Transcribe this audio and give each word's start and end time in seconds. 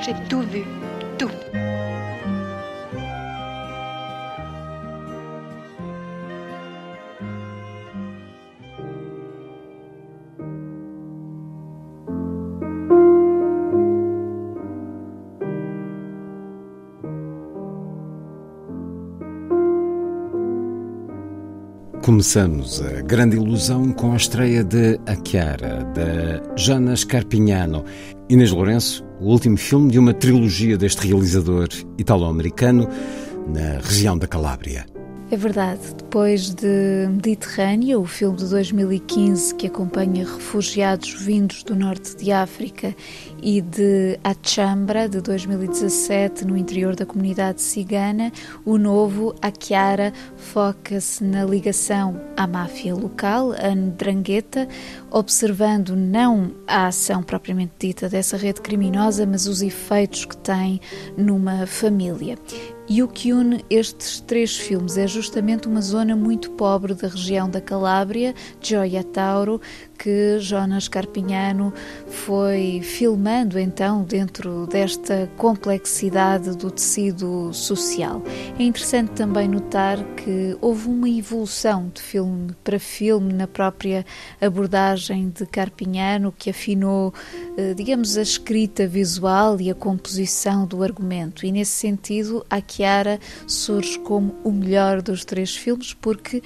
J'ai 0.00 0.14
tout 0.28 0.42
vu. 0.42 0.64
Tout. 1.16 1.30
Começamos 22.02 22.82
a 22.82 23.00
grande 23.02 23.36
ilusão 23.36 23.92
com 23.92 24.12
a 24.12 24.16
estreia 24.16 24.64
de 24.64 24.98
A 25.06 25.14
Chiara, 25.24 25.84
da 25.94 26.56
Jana 26.56 26.96
Scarpignano. 26.96 27.84
Inês 28.28 28.50
Lourenço, 28.50 29.04
o 29.20 29.28
último 29.28 29.56
filme 29.56 29.88
de 29.88 30.00
uma 30.00 30.12
trilogia 30.12 30.76
deste 30.76 31.06
realizador 31.06 31.68
italo-americano 31.96 32.88
na 33.54 33.78
região 33.80 34.18
da 34.18 34.26
Calábria. 34.26 34.84
É 35.32 35.36
verdade. 35.38 35.94
Depois 35.96 36.50
de 36.50 37.08
Mediterrâneo, 37.08 38.02
o 38.02 38.04
filme 38.04 38.36
de 38.36 38.50
2015 38.50 39.54
que 39.54 39.66
acompanha 39.66 40.26
refugiados 40.26 41.14
vindos 41.14 41.62
do 41.62 41.74
norte 41.74 42.14
de 42.14 42.30
África, 42.30 42.94
e 43.42 43.60
de 43.60 44.18
Achambra, 44.22 45.08
de 45.08 45.20
2017, 45.20 46.44
no 46.44 46.56
interior 46.56 46.94
da 46.94 47.04
comunidade 47.04 47.60
cigana, 47.60 48.30
o 48.64 48.78
novo 48.78 49.34
A 49.42 49.50
Chiara 49.50 50.12
foca-se 50.36 51.24
na 51.24 51.44
ligação 51.44 52.20
à 52.36 52.46
máfia 52.46 52.94
local, 52.94 53.52
a 53.52 53.74
Ndrangheta, 53.74 54.68
observando 55.10 55.96
não 55.96 56.52
a 56.68 56.86
ação 56.86 57.22
propriamente 57.22 57.72
dita 57.80 58.08
dessa 58.08 58.36
rede 58.36 58.60
criminosa, 58.60 59.26
mas 59.26 59.48
os 59.48 59.60
efeitos 59.60 60.24
que 60.24 60.36
tem 60.36 60.80
numa 61.16 61.66
família. 61.66 62.38
E 62.88 63.02
o 63.02 63.08
que 63.08 63.32
une 63.32 63.64
estes 63.70 64.20
três 64.20 64.56
filmes 64.56 64.98
é 64.98 65.06
justamente 65.06 65.68
uma 65.68 65.80
zona 65.80 66.16
muito 66.16 66.50
pobre 66.50 66.94
da 66.94 67.06
região 67.08 67.48
da 67.48 67.60
Calábria, 67.60 68.34
Gioia 68.60 69.04
Tauro, 69.04 69.60
que 70.02 70.40
Jonas 70.40 70.88
Carpignano 70.88 71.72
foi 72.08 72.80
filmando 72.82 73.56
então 73.56 74.02
dentro 74.02 74.66
desta 74.66 75.30
complexidade 75.36 76.56
do 76.56 76.72
tecido 76.72 77.54
social. 77.54 78.20
É 78.58 78.64
interessante 78.64 79.12
também 79.12 79.46
notar 79.46 80.02
que 80.16 80.56
houve 80.60 80.88
uma 80.88 81.08
evolução 81.08 81.88
de 81.94 82.02
filme 82.02 82.52
para 82.64 82.80
filme 82.80 83.32
na 83.32 83.46
própria 83.46 84.04
abordagem 84.40 85.28
de 85.30 85.46
Carpignano, 85.46 86.34
que 86.36 86.50
afinou, 86.50 87.14
eh, 87.56 87.72
digamos, 87.72 88.16
a 88.16 88.22
escrita 88.22 88.88
visual 88.88 89.60
e 89.60 89.70
a 89.70 89.74
composição 89.74 90.66
do 90.66 90.82
argumento. 90.82 91.46
E 91.46 91.52
nesse 91.52 91.72
sentido, 91.72 92.44
a 92.50 92.60
Chiara 92.60 93.20
surge 93.46 94.00
como 94.00 94.34
o 94.42 94.50
melhor 94.50 95.00
dos 95.00 95.24
três 95.24 95.54
filmes 95.54 95.94
porque 95.94 96.42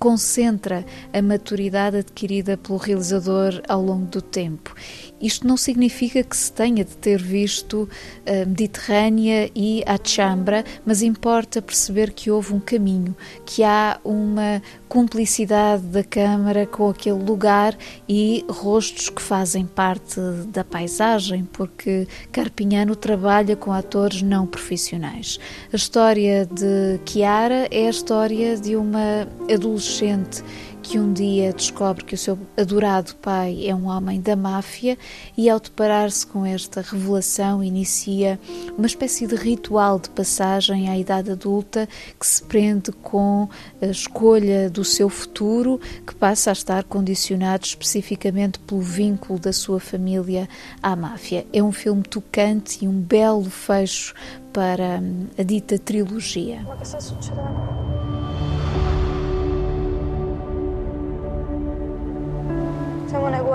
concentra 0.00 0.82
a 1.12 1.20
maturidade 1.20 1.98
adquirida 1.98 2.56
pelo 2.56 2.78
realizador 2.78 3.62
ao 3.68 3.82
longo 3.82 4.06
do 4.06 4.22
tempo. 4.22 4.74
Isto 5.20 5.46
não 5.46 5.56
significa 5.56 6.22
que 6.22 6.36
se 6.36 6.52
tenha 6.52 6.84
de 6.84 6.96
ter 6.96 7.20
visto 7.20 7.88
a 8.26 8.46
Mediterrânea 8.46 9.50
e 9.54 9.82
a 9.86 9.98
Chambra, 10.02 10.64
mas 10.84 11.02
importa 11.02 11.60
perceber 11.60 12.12
que 12.12 12.30
houve 12.30 12.54
um 12.54 12.60
caminho, 12.60 13.14
que 13.44 13.62
há 13.62 14.00
uma 14.02 14.62
cumplicidade 14.88 15.82
da 15.82 16.02
câmara 16.02 16.66
com 16.66 16.88
aquele 16.88 17.22
lugar 17.22 17.76
e 18.08 18.44
rostos 18.48 19.08
que 19.08 19.20
fazem 19.20 19.66
parte 19.66 20.20
da 20.48 20.64
paisagem, 20.64 21.44
porque 21.52 22.08
Carpignano 22.32 22.96
trabalha 22.96 23.54
com 23.54 23.72
atores 23.72 24.22
não 24.22 24.46
profissionais. 24.46 25.38
A 25.72 25.76
história 25.76 26.46
de 26.46 27.00
Chiara 27.04 27.68
é 27.70 27.86
a 27.86 27.90
história 27.90 28.56
de 28.56 28.74
uma 28.74 29.28
adolescente 29.52 30.42
que 30.90 30.98
um 30.98 31.12
dia 31.12 31.52
descobre 31.52 32.04
que 32.04 32.16
o 32.16 32.18
seu 32.18 32.36
adorado 32.56 33.14
pai 33.22 33.64
é 33.64 33.72
um 33.72 33.86
homem 33.86 34.20
da 34.20 34.34
máfia 34.34 34.98
e, 35.36 35.48
ao 35.48 35.60
deparar-se 35.60 36.26
com 36.26 36.44
esta 36.44 36.80
revelação, 36.80 37.62
inicia 37.62 38.40
uma 38.76 38.88
espécie 38.88 39.24
de 39.24 39.36
ritual 39.36 40.00
de 40.00 40.10
passagem 40.10 40.88
à 40.88 40.98
idade 40.98 41.30
adulta 41.30 41.88
que 42.18 42.26
se 42.26 42.42
prende 42.42 42.90
com 42.90 43.48
a 43.80 43.86
escolha 43.86 44.68
do 44.68 44.84
seu 44.84 45.08
futuro, 45.08 45.80
que 46.04 46.12
passa 46.12 46.50
a 46.50 46.54
estar 46.54 46.82
condicionado 46.82 47.64
especificamente 47.64 48.58
pelo 48.58 48.80
vínculo 48.80 49.38
da 49.38 49.52
sua 49.52 49.78
família 49.78 50.48
à 50.82 50.96
máfia. 50.96 51.46
É 51.52 51.62
um 51.62 51.70
filme 51.70 52.02
tocante 52.02 52.84
e 52.84 52.88
um 52.88 53.00
belo 53.00 53.48
fecho 53.48 54.12
para 54.52 55.00
a 55.38 55.42
dita 55.44 55.78
trilogia. 55.78 56.66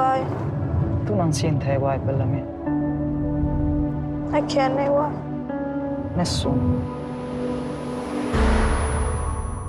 Guai. 0.06 0.26
Tu 1.06 1.16
non 1.16 1.34
senti 1.34 1.70
i 1.70 1.78
guai, 1.78 1.98
bella 2.00 2.26
mia. 2.26 2.46
E 4.32 4.46
chi 4.46 4.58
è 4.58 4.68
nei 4.68 4.88
guai? 4.88 5.12
Nessuno. 6.14 6.94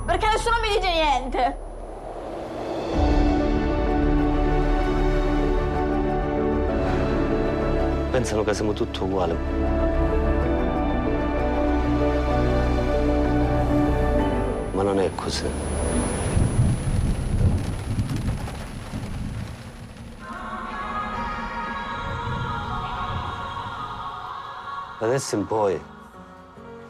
Perché 0.05 0.27
nessuno 0.27 0.55
mi 0.61 0.75
dice 0.75 0.91
niente. 0.93 1.57
Pensano 8.11 8.43
che 8.43 8.53
siamo 8.53 8.73
tutti 8.73 9.03
uguali. 9.03 9.35
Ma 14.71 14.83
non 14.83 14.99
è 14.99 15.09
così. 15.15 15.76
Adesso 24.99 25.35
in 25.35 25.45
poi, 25.45 25.79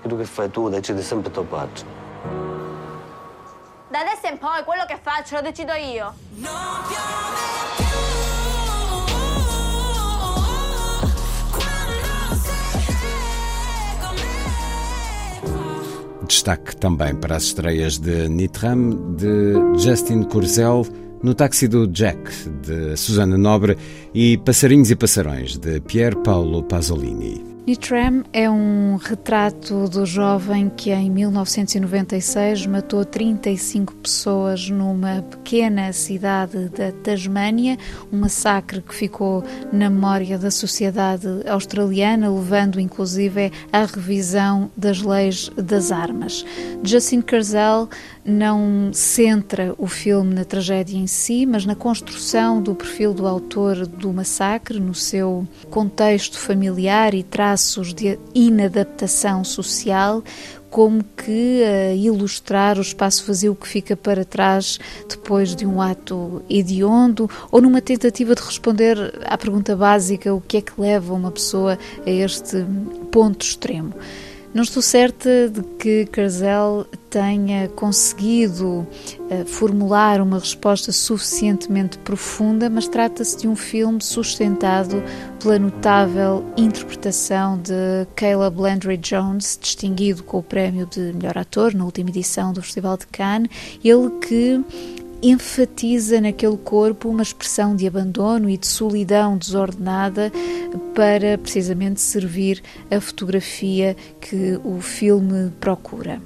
quello 0.02 0.18
che 0.18 0.26
fai 0.26 0.50
tu 0.50 0.70
decidi 0.70 1.02
sempre 1.02 1.32
tuo 1.32 1.44
padre. 1.44 1.86
Da 3.90 4.00
adesso 4.00 4.28
in 4.32 4.38
poi 4.38 4.64
quello 4.64 4.86
che 4.86 5.00
faccio 5.02 5.36
lo 5.36 5.42
decido 5.42 5.74
io. 5.74 6.14
Destaque 16.26 16.76
também 16.76 17.16
para 17.16 17.38
as 17.38 17.44
estreias 17.44 17.98
de 17.98 18.28
Nitram, 18.28 19.16
de 19.16 19.54
Justin 19.78 20.24
Kurzel, 20.24 20.86
No 21.24 21.34
Táxi 21.34 21.68
do 21.68 21.88
Jack, 21.88 22.30
de 22.62 22.96
Susana 22.96 23.38
Nobre, 23.38 23.76
e 24.20 24.36
Passarinhos 24.36 24.90
e 24.90 24.96
Passarões, 24.96 25.58
de 25.58 25.80
Pier 25.80 26.16
Paolo 26.16 26.64
Pasolini. 26.64 27.58
Nitram 27.68 28.24
é 28.32 28.50
um 28.50 28.96
retrato 28.96 29.90
do 29.90 30.06
jovem 30.06 30.72
que 30.74 30.90
em 30.90 31.12
1996 31.12 32.66
matou 32.66 33.04
35 33.04 33.94
pessoas 33.96 34.70
numa 34.70 35.22
pequena 35.22 35.92
cidade 35.92 36.70
da 36.70 36.94
Tasmânia, 36.94 37.78
um 38.10 38.20
massacre 38.20 38.82
que 38.82 38.96
ficou 38.96 39.44
na 39.70 39.90
memória 39.90 40.38
da 40.38 40.50
sociedade 40.50 41.28
australiana, 41.46 42.34
levando 42.34 42.80
inclusive 42.80 43.52
à 43.70 43.84
revisão 43.84 44.72
das 44.78 45.02
leis 45.02 45.52
das 45.58 45.92
armas. 45.92 46.46
Justin 46.82 47.20
Kurzel 47.20 47.90
não 48.24 48.92
centra 48.94 49.76
o 49.78 49.88
filme 49.88 50.34
na 50.34 50.46
tragédia 50.46 50.98
em 50.98 51.08
si, 51.08 51.46
mas 51.46 51.66
na 51.66 51.76
construção 51.76 52.62
do 52.62 52.74
perfil 52.74 53.14
do 53.14 53.28
autor 53.28 53.86
do 53.86 54.07
massacre, 54.14 54.80
no 54.80 54.94
seu 54.94 55.48
contexto 55.70 56.38
familiar 56.38 57.14
e 57.14 57.24
traços 57.24 57.94
de 57.94 58.20
inadaptação 58.34 59.44
social, 59.44 60.24
como 60.70 61.04
que 61.04 61.64
a 61.64 61.94
ilustrar 61.94 62.78
o 62.78 62.82
espaço 62.82 63.26
vazio 63.26 63.56
que 63.56 63.68
fica 63.68 63.96
para 63.96 64.26
trás 64.26 64.80
depois 65.08 65.56
de 65.56 65.66
um 65.66 65.82
ato 65.82 66.42
hediondo 66.50 67.30
ou 67.52 67.62
numa 67.62 67.82
tentativa 67.82 68.36
de 68.36 68.42
responder 68.42 68.98
à 69.26 69.38
pergunta 69.38 69.76
básica: 69.76 70.34
o 70.34 70.42
que 70.42 70.58
é 70.58 70.62
que 70.62 70.80
leva 70.80 71.14
uma 71.14 71.32
pessoa 71.32 71.78
a 72.06 72.10
este 72.10 72.66
ponto 73.12 73.46
extremo? 73.46 73.94
Não 74.58 74.64
estou 74.64 74.82
certa 74.82 75.48
de 75.50 75.62
que 75.78 76.08
Carzel 76.08 76.88
tenha 77.12 77.68
conseguido 77.68 78.88
uh, 79.30 79.46
formular 79.46 80.20
uma 80.20 80.40
resposta 80.40 80.92
suficientemente 80.92 82.00
profunda, 82.00 82.68
mas 82.68 82.88
trata-se 82.88 83.38
de 83.38 83.48
um 83.48 83.56
filme 83.56 84.02
sustentado 84.02 85.04
pela 85.40 85.60
notável 85.60 86.44
interpretação 86.58 87.60
de 87.60 88.08
Caleb 88.16 88.60
Landry 88.60 88.98
Jones, 88.98 89.60
distinguido 89.62 90.24
com 90.24 90.40
o 90.40 90.44
prémio 90.44 90.88
de 90.88 91.14
melhor 91.14 91.38
ator 91.38 91.76
na 91.76 91.86
última 91.86 92.10
edição 92.10 92.52
do 92.52 92.64
Festival 92.64 92.98
de 92.98 93.06
Cannes, 93.06 93.52
ele 93.84 94.10
que 94.28 94.66
enfatiza 95.22 96.22
naquele 96.22 96.58
corpo 96.58 97.10
uma 97.10 97.24
expressão 97.24 97.76
de 97.76 97.88
abandono 97.88 98.50
e 98.50 98.58
de 98.58 98.68
solidão 98.68 99.38
desordenada 99.38 100.32
para 100.94 101.38
precisamente 101.38 102.02
servir 102.02 102.62
a 102.92 103.00
fotografia 103.00 103.96
que 104.20 104.60
o 104.64 104.80
filme 104.82 105.52
procura. 105.60 106.22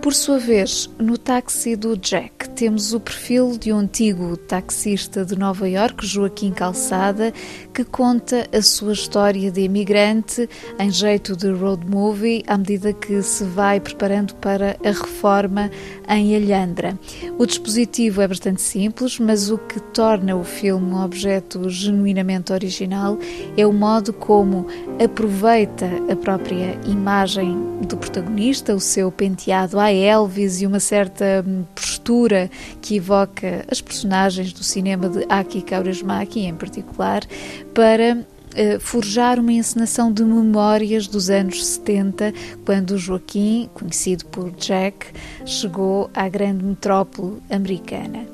Por 0.00 0.14
sua 0.14 0.38
vez, 0.38 0.90
no 0.98 1.16
táxi 1.16 1.76
do 1.76 1.96
Jack, 1.96 2.41
temos 2.62 2.94
o 2.94 3.00
perfil 3.00 3.58
de 3.58 3.72
um 3.72 3.78
antigo 3.78 4.36
taxista 4.36 5.24
de 5.24 5.36
Nova 5.36 5.68
York, 5.68 6.06
Joaquim 6.06 6.52
Calçada, 6.52 7.32
que 7.74 7.82
conta 7.82 8.48
a 8.56 8.62
sua 8.62 8.92
história 8.92 9.50
de 9.50 9.62
imigrante 9.62 10.48
em 10.78 10.88
jeito 10.88 11.36
de 11.36 11.50
road 11.50 11.84
movie 11.84 12.44
à 12.46 12.56
medida 12.56 12.92
que 12.92 13.20
se 13.20 13.42
vai 13.42 13.80
preparando 13.80 14.36
para 14.36 14.76
a 14.84 14.90
reforma 14.90 15.72
em 16.08 16.36
Alhandra. 16.36 16.96
O 17.36 17.44
dispositivo 17.44 18.22
é 18.22 18.28
bastante 18.28 18.62
simples, 18.62 19.18
mas 19.18 19.50
o 19.50 19.58
que 19.58 19.80
torna 19.80 20.36
o 20.36 20.44
filme 20.44 20.92
um 20.92 21.02
objeto 21.02 21.68
genuinamente 21.68 22.52
original 22.52 23.18
é 23.56 23.66
o 23.66 23.72
modo 23.72 24.12
como 24.12 24.68
aproveita 25.02 25.90
a 26.08 26.14
própria 26.14 26.78
imagem 26.86 27.72
do 27.88 27.96
protagonista, 27.96 28.72
o 28.72 28.78
seu 28.78 29.10
penteado 29.10 29.80
à 29.80 29.92
Elvis 29.92 30.60
e 30.60 30.66
uma 30.66 30.78
certa 30.78 31.44
postura 31.74 32.51
que 32.80 32.96
evoca 32.96 33.64
as 33.70 33.80
personagens 33.80 34.52
do 34.52 34.62
cinema 34.62 35.08
de 35.08 35.24
Aki 35.28 35.62
Kaurismäki 35.62 36.40
em 36.40 36.54
particular, 36.54 37.22
para 37.74 38.24
eh, 38.54 38.78
forjar 38.78 39.38
uma 39.38 39.52
encenação 39.52 40.12
de 40.12 40.22
memórias 40.24 41.06
dos 41.06 41.30
anos 41.30 41.64
70, 41.64 42.34
quando 42.64 42.98
Joaquim, 42.98 43.70
conhecido 43.72 44.26
por 44.26 44.50
Jack, 44.52 45.06
chegou 45.46 46.10
à 46.12 46.28
grande 46.28 46.64
metrópole 46.64 47.38
americana. 47.50 48.26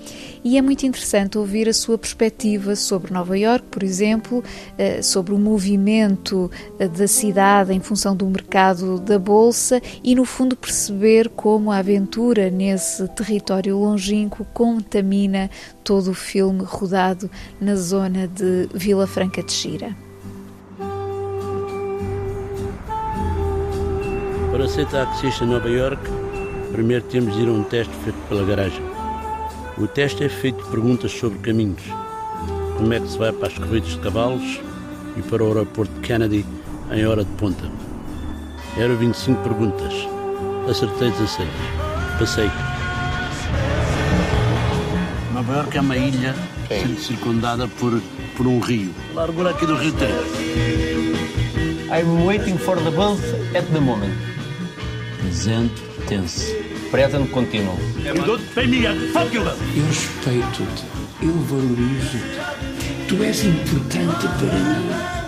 E 0.44 0.56
é 0.56 0.62
muito 0.62 0.86
interessante 0.86 1.38
ouvir 1.38 1.68
a 1.68 1.72
sua 1.72 1.98
perspectiva 1.98 2.76
sobre 2.76 3.12
Nova 3.12 3.36
York, 3.36 3.66
por 3.70 3.82
exemplo, 3.82 4.42
eh, 4.76 5.02
sobre 5.02 5.34
o 5.34 5.38
movimento 5.38 6.50
eh, 6.78 6.88
da 6.88 7.06
cidade 7.08 7.72
em 7.72 7.80
função 7.80 8.14
do 8.14 8.26
mercado 8.26 8.98
da 9.00 9.18
bolsa 9.18 9.80
e, 10.02 10.14
no 10.14 10.24
fundo, 10.24 10.56
perceber 10.56 11.28
como 11.28 11.70
a 11.70 11.78
aventura 11.78 12.50
nesse 12.50 13.06
território 13.08 13.76
longínquo 13.78 14.44
contamina 14.54 15.50
todo 15.82 16.10
o 16.10 16.14
filme 16.14 16.62
rodado 16.64 17.30
na 17.60 17.74
zona 17.74 18.28
de 18.28 18.68
Vila 18.74 19.06
Franca 19.06 19.42
de 19.42 19.52
Xira. 19.52 19.96
Para 24.50 24.66
ser 24.68 24.86
taxista 24.86 25.44
em 25.44 25.48
Nova 25.48 25.68
York, 25.68 26.02
primeiro 26.72 27.04
temos 27.04 27.34
de 27.34 27.42
ir 27.42 27.48
a 27.48 27.52
um 27.52 27.62
teste 27.62 27.94
feito 28.02 28.18
pela 28.28 28.44
garagem. 28.44 28.87
O 29.80 29.86
teste 29.86 30.24
é 30.24 30.28
feito 30.28 30.64
de 30.64 30.70
perguntas 30.70 31.12
sobre 31.12 31.38
caminhos. 31.38 31.82
Como 32.76 32.92
é 32.92 32.98
que 32.98 33.08
se 33.08 33.16
vai 33.16 33.32
para 33.32 33.46
as 33.46 33.54
corridas 33.54 33.90
de 33.90 33.98
cavalos 33.98 34.60
e 35.16 35.22
para 35.22 35.44
o 35.44 35.46
aeroporto 35.46 35.92
de 35.94 36.00
Kennedy 36.00 36.44
em 36.90 37.06
hora 37.06 37.24
de 37.24 37.30
ponta. 37.32 37.70
Eram 38.76 38.96
25 38.96 39.40
perguntas. 39.42 39.92
Acertei 40.68 41.10
16. 41.10 41.48
Passei. 42.18 42.50
Nova 45.32 45.52
York 45.54 45.76
é 45.76 45.80
uma 45.80 45.96
ilha 45.96 46.34
sendo 46.68 46.98
circundada 46.98 47.68
por, 47.68 48.00
por 48.36 48.46
um 48.46 48.58
rio. 48.58 48.92
Largura 49.14 49.50
aqui 49.50 49.64
do 49.64 49.76
Rio 49.76 49.92
Tejo. 49.92 50.58
I'm 51.90 52.26
waiting 52.26 52.58
for 52.58 52.76
the 52.76 52.90
bus 52.90 53.20
at 53.54 53.64
the 53.72 53.80
moment. 53.80 54.14
Presente 55.20 55.80
tense. 56.88 56.90
Present 56.90 57.30
continuo. 57.30 57.76
Eu 59.76 59.84
respeito-te, 59.86 60.84
eu 61.22 61.32
valorizo-te. 61.32 63.06
Tu 63.08 63.22
és 63.22 63.44
importante 63.44 64.28
para 64.38 64.58
mim. 64.58 65.18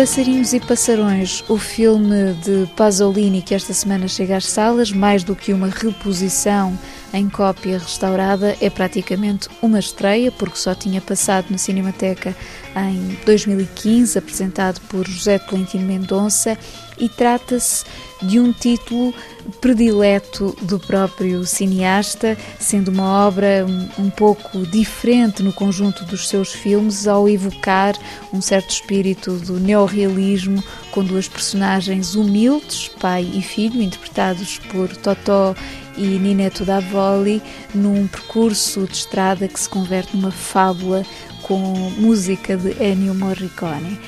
Passarinhos 0.00 0.54
e 0.54 0.60
Passarões, 0.60 1.44
o 1.46 1.58
filme 1.58 2.32
de 2.42 2.66
Pasolini 2.74 3.42
que 3.42 3.54
esta 3.54 3.74
semana 3.74 4.08
chega 4.08 4.38
às 4.38 4.46
salas, 4.46 4.90
mais 4.90 5.22
do 5.22 5.36
que 5.36 5.52
uma 5.52 5.66
reposição 5.66 6.72
em 7.12 7.28
cópia 7.28 7.78
restaurada, 7.78 8.56
é 8.60 8.70
praticamente 8.70 9.48
uma 9.60 9.78
estreia, 9.78 10.30
porque 10.30 10.56
só 10.56 10.74
tinha 10.74 11.00
passado 11.00 11.46
na 11.50 11.58
Cinemateca 11.58 12.36
em 12.76 13.18
2015, 13.24 14.18
apresentado 14.18 14.80
por 14.82 15.06
José 15.08 15.38
Tolentino 15.38 15.84
Mendonça, 15.86 16.56
e 16.98 17.08
trata-se 17.08 17.84
de 18.22 18.38
um 18.38 18.52
título 18.52 19.14
predileto 19.60 20.54
do 20.62 20.78
próprio 20.78 21.44
cineasta, 21.46 22.36
sendo 22.58 22.88
uma 22.88 23.26
obra 23.26 23.66
um, 23.98 24.10
pouco 24.10 24.66
diferente 24.66 25.42
no 25.42 25.52
conjunto 25.52 26.04
dos 26.04 26.28
seus 26.28 26.52
filmes, 26.52 27.08
ao 27.08 27.28
evocar 27.28 27.96
um 28.32 28.40
certo 28.40 28.70
espírito 28.70 29.32
do 29.32 29.58
neorrealismo, 29.58 30.62
com 30.92 31.02
duas 31.02 31.26
personagens 31.26 32.14
humildes, 32.14 32.88
pai 33.00 33.28
e 33.34 33.40
filho, 33.40 33.80
interpretados 33.80 34.58
por 34.70 34.94
Totó 34.96 35.54
e 36.00 36.18
Nineto 36.18 36.64
Davoli, 36.64 37.42
num 37.74 38.06
percurso 38.06 38.86
de 38.86 38.94
estrada 38.94 39.46
que 39.46 39.60
se 39.60 39.68
converte 39.68 40.16
numa 40.16 40.30
fábula 40.30 41.04
com 41.42 41.58
música 41.98 42.56
de 42.56 42.82
Ennio 42.82 43.14
Morricone. 43.14 44.00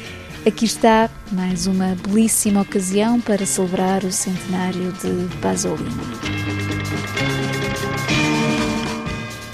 Aqui 0.47 0.65
está 0.65 1.11
mais 1.31 1.67
uma 1.67 1.95
belíssima 2.07 2.63
ocasião 2.63 3.21
para 3.21 3.45
celebrar 3.45 4.03
o 4.05 4.11
centenário 4.11 4.93
de 4.93 5.37
Pasolini. 5.37 6.52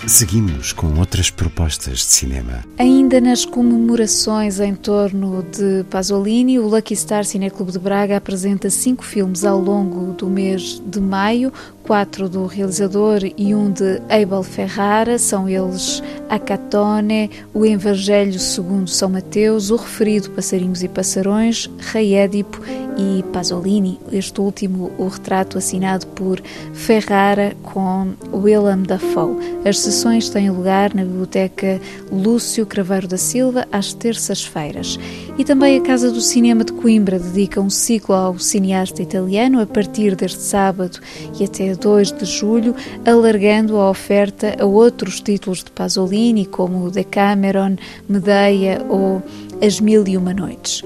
Seguimos 0.08 0.72
com 0.72 0.98
outras 0.98 1.30
propostas 1.30 1.98
de 1.98 2.04
cinema. 2.06 2.64
Ainda 2.78 3.20
nas 3.20 3.44
comemorações 3.44 4.58
em 4.58 4.74
torno 4.74 5.42
de 5.42 5.84
Pasolini, 5.90 6.58
o 6.58 6.66
Lucky 6.66 6.96
Star 6.96 7.26
Cineclube 7.26 7.72
de 7.72 7.78
Braga 7.78 8.16
apresenta 8.16 8.70
cinco 8.70 9.04
filmes 9.04 9.44
ao 9.44 9.60
longo 9.60 10.14
do 10.14 10.26
mês 10.26 10.82
de 10.86 10.98
maio, 10.98 11.52
quatro 11.82 12.26
do 12.26 12.46
realizador 12.46 13.20
e 13.36 13.54
um 13.54 13.70
de 13.70 14.00
Abel 14.08 14.42
Ferrara, 14.42 15.18
são 15.18 15.46
eles 15.46 16.02
Acatone, 16.28 17.30
O 17.54 17.64
Evangelho 17.64 18.38
segundo 18.38 18.88
São 18.88 19.08
Mateus, 19.08 19.70
o 19.70 19.76
referido 19.76 20.30
Passarinhos 20.30 20.82
e 20.82 20.88
Passarões, 20.88 21.70
Rei 21.78 22.14
Édipo 22.14 22.60
e 22.98 23.22
Pasolini, 23.32 23.98
este 24.10 24.40
último 24.40 24.90
o 24.98 25.06
retrato 25.06 25.56
assinado 25.56 26.06
por 26.08 26.40
Ferrara 26.72 27.56
com 27.62 28.12
Willem 28.32 28.82
Dafoe. 28.82 29.36
As 29.64 29.78
sessões 29.78 30.28
têm 30.28 30.50
lugar 30.50 30.92
na 30.94 31.04
Biblioteca 31.04 31.80
Lúcio 32.10 32.66
Craveiro 32.66 33.06
da 33.06 33.16
Silva 33.16 33.68
às 33.70 33.92
terças-feiras. 33.92 34.98
E 35.38 35.44
também 35.44 35.78
a 35.78 35.82
Casa 35.82 36.10
do 36.10 36.20
Cinema 36.20 36.64
de 36.64 36.72
Coimbra 36.72 37.20
dedica 37.20 37.60
um 37.60 37.70
ciclo 37.70 38.14
ao 38.14 38.38
cineasta 38.38 39.00
italiano 39.00 39.60
a 39.60 39.66
partir 39.66 40.16
deste 40.16 40.40
sábado 40.40 40.98
e 41.38 41.44
até 41.44 41.74
2 41.76 42.12
de 42.12 42.24
julho, 42.24 42.74
alargando 43.06 43.76
a 43.76 43.90
oferta 43.90 44.56
a 44.58 44.66
outros 44.66 45.20
títulos 45.20 45.62
de 45.62 45.70
Pasolini, 45.70 46.17
como 46.50 46.90
Decameron, 46.90 47.76
Medea 48.08 48.84
ou 48.88 49.22
As 49.62 49.80
Mil 49.80 50.06
e 50.06 50.16
Uma 50.16 50.34
Noites. 50.34 50.82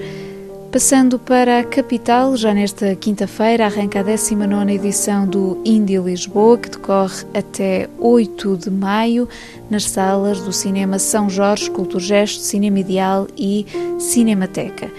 Passando 0.71 1.19
para 1.19 1.59
a 1.59 1.63
capital, 1.63 2.35
já 2.35 2.51
nesta 2.51 2.95
quinta-feira 2.95 3.65
arranca 3.65 3.99
a 3.99 4.03
19 4.03 4.73
edição 4.73 5.27
do 5.27 5.61
Indie 5.63 5.99
Lisboa, 5.99 6.57
que 6.57 6.69
decorre 6.69 7.25
até 7.33 7.87
8 7.99 8.57
de 8.57 8.71
maio 8.71 9.29
nas 9.69 9.83
salas 9.83 10.41
do 10.41 10.51
Cinema 10.51 10.97
São 10.97 11.29
Jorge, 11.29 11.69
Culturgesto, 11.69 12.41
Cinema 12.41 12.79
Ideal 12.79 13.27
e 13.37 13.67
Cinemateca. 13.99 14.89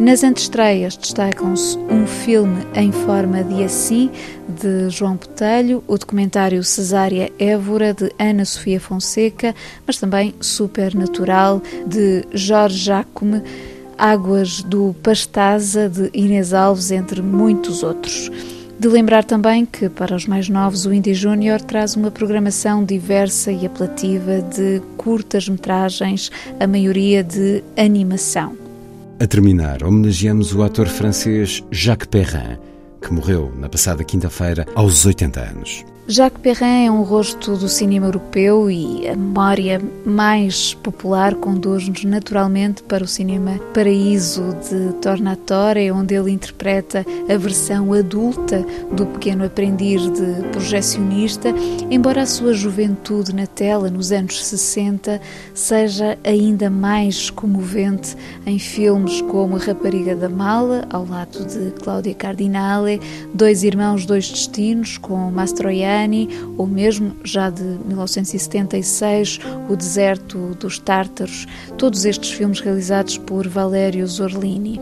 Nas 0.00 0.24
antestreias 0.24 0.96
destacam-se 0.96 1.76
um 1.76 2.06
filme 2.06 2.66
em 2.74 2.90
forma 2.90 3.44
de 3.44 3.62
assim, 3.62 4.10
de 4.48 4.88
João 4.88 5.16
Botelho, 5.16 5.84
o 5.86 5.98
documentário 5.98 6.64
Cesária 6.64 7.30
Évora, 7.38 7.92
de 7.92 8.10
Ana 8.18 8.46
Sofia 8.46 8.80
Fonseca, 8.80 9.54
mas 9.86 9.98
também 9.98 10.34
Supernatural, 10.40 11.60
de 11.86 12.24
Jorge 12.32 12.78
Jacome, 12.78 13.42
Águas 13.98 14.62
do 14.62 14.96
Pastaza, 15.02 15.86
de 15.86 16.08
Inês 16.14 16.54
Alves, 16.54 16.90
entre 16.90 17.20
muitos 17.20 17.82
outros. 17.82 18.30
De 18.78 18.88
lembrar 18.88 19.22
também 19.22 19.66
que, 19.66 19.90
para 19.90 20.16
os 20.16 20.26
mais 20.26 20.48
novos, 20.48 20.86
o 20.86 20.94
Indie 20.94 21.12
Júnior 21.12 21.60
traz 21.60 21.94
uma 21.94 22.10
programação 22.10 22.82
diversa 22.82 23.52
e 23.52 23.66
apelativa 23.66 24.40
de 24.40 24.80
curtas-metragens, 24.96 26.30
a 26.58 26.66
maioria 26.66 27.22
de 27.22 27.62
animação. 27.76 28.69
A 29.20 29.26
terminar, 29.26 29.84
homenageamos 29.84 30.54
o 30.54 30.62
ator 30.62 30.88
francês 30.88 31.62
Jacques 31.70 32.08
Perrin, 32.08 32.56
que 33.02 33.12
morreu 33.12 33.52
na 33.54 33.68
passada 33.68 34.02
quinta-feira 34.02 34.64
aos 34.74 35.04
80 35.04 35.40
anos. 35.40 35.84
Jacques 36.10 36.42
Perrin 36.42 36.86
é 36.86 36.90
um 36.90 37.02
rosto 37.02 37.56
do 37.56 37.68
cinema 37.68 38.06
europeu 38.08 38.68
e 38.68 39.06
a 39.08 39.14
memória 39.14 39.80
mais 40.04 40.74
popular 40.74 41.36
conduz-nos 41.36 42.02
naturalmente 42.02 42.82
para 42.82 43.04
o 43.04 43.06
cinema 43.06 43.60
Paraíso 43.72 44.42
de 44.68 44.92
Tornatore, 44.94 45.92
onde 45.92 46.16
ele 46.16 46.32
interpreta 46.32 47.06
a 47.32 47.36
versão 47.36 47.92
adulta 47.92 48.66
do 48.90 49.06
pequeno 49.06 49.44
aprendiz 49.44 50.02
de 50.10 50.48
projecionista, 50.50 51.54
embora 51.88 52.22
a 52.22 52.26
sua 52.26 52.54
juventude 52.54 53.32
na 53.32 53.46
tela 53.46 53.88
nos 53.88 54.10
anos 54.10 54.44
60 54.44 55.20
seja 55.54 56.18
ainda 56.24 56.68
mais 56.68 57.30
comovente 57.30 58.16
em 58.44 58.58
filmes 58.58 59.22
como 59.22 59.54
A 59.54 59.60
Rapariga 59.60 60.16
da 60.16 60.28
Mala, 60.28 60.88
ao 60.90 61.06
lado 61.06 61.44
de 61.44 61.70
Cláudia 61.80 62.16
Cardinale, 62.16 63.00
Dois 63.32 63.62
Irmãos, 63.62 64.04
Dois 64.04 64.28
Destinos, 64.28 64.98
com 64.98 65.30
Mastroianni, 65.30 65.99
ou 66.56 66.66
mesmo 66.66 67.16
já 67.24 67.50
de 67.50 67.62
1976, 67.62 69.40
O 69.68 69.76
Deserto 69.76 70.56
dos 70.58 70.78
Tártaros, 70.78 71.46
todos 71.76 72.04
estes 72.04 72.32
filmes 72.32 72.60
realizados 72.60 73.18
por 73.18 73.46
Valério 73.48 74.06
Zorlini. 74.06 74.80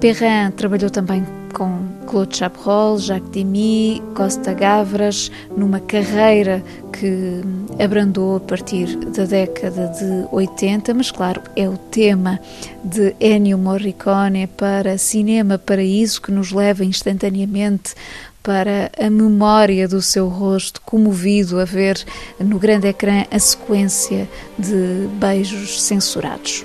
Perrin 0.00 0.50
trabalhou 0.56 0.90
também 0.90 1.24
com 1.54 1.83
Claude 2.14 2.36
Chabrol, 2.36 2.96
Jacques 2.96 3.28
Demy, 3.32 4.00
Costa 4.14 4.54
Gavras, 4.54 5.32
numa 5.56 5.80
carreira 5.80 6.62
que 6.92 7.40
abrandou 7.82 8.36
a 8.36 8.40
partir 8.40 8.96
da 9.10 9.24
década 9.24 9.88
de 9.88 10.28
80, 10.30 10.94
mas 10.94 11.10
claro, 11.10 11.42
é 11.56 11.68
o 11.68 11.76
tema 11.76 12.38
de 12.84 13.16
Ennio 13.18 13.58
Morricone 13.58 14.46
para 14.46 14.96
Cinema 14.96 15.58
Paraíso 15.58 16.22
que 16.22 16.30
nos 16.30 16.52
leva 16.52 16.84
instantaneamente 16.84 17.96
para 18.44 18.92
a 18.96 19.10
memória 19.10 19.88
do 19.88 20.00
seu 20.00 20.28
rosto 20.28 20.80
comovido 20.82 21.58
a 21.58 21.64
ver 21.64 21.98
no 22.38 22.60
grande 22.60 22.86
ecrã 22.86 23.24
a 23.28 23.38
sequência 23.40 24.28
de 24.56 25.08
beijos 25.18 25.82
censurados. 25.82 26.64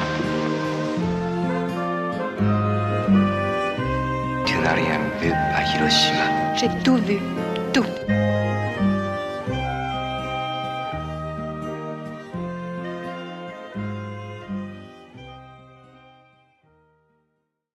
J'ai 6.61 6.69
tout 6.83 6.97
vu. 6.97 7.40